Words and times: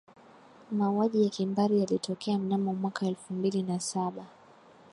mauaji 0.71 1.23
ya 1.23 1.29
kimbari 1.29 1.79
yalitokea 1.79 2.37
mnamo 2.37 2.73
mwaka 2.73 3.05
elfu 3.05 3.33
mbili 3.33 3.63
na 3.63 3.79
saba 3.79 4.25